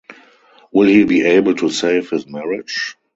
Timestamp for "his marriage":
2.09-2.97